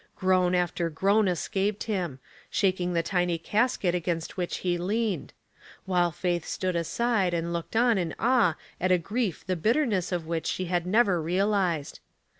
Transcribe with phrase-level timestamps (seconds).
[0.15, 2.17] Groan after groan escaped him,
[2.49, 5.31] shaking the tiny casket against which he leaned;
[5.85, 10.11] while Faith stood aside and looked on in awe at a grief the bitter ness
[10.11, 11.99] of which she had never realized.